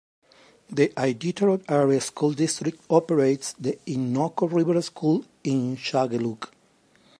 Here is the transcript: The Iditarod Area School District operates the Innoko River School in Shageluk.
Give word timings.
The 0.71 0.87
Iditarod 0.97 1.69
Area 1.69 2.01
School 2.01 2.31
District 2.33 2.81
operates 2.89 3.53
the 3.53 3.77
Innoko 3.85 4.51
River 4.51 4.81
School 4.81 5.23
in 5.43 5.77
Shageluk. 5.77 6.47